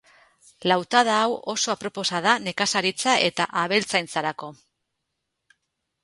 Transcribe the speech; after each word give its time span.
Lautada 0.69 1.17
hau 1.25 1.33
oso 1.51 1.73
aproposa 1.73 2.21
da 2.27 2.33
nekazaritza 2.45 3.13
eta 3.25 3.47
abeltzaintzarako. 3.65 4.49